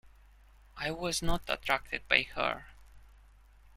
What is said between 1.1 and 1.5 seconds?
not